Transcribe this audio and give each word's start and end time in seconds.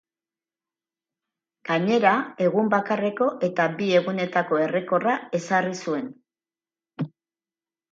Gainera 1.69 2.13
egun 2.45 2.71
bakarreko 2.75 3.29
eta 3.49 3.69
bi 3.77 3.91
egunetako 4.01 4.61
errekorra 4.65 5.17
ezarri 5.43 5.77
zuen. 5.85 6.11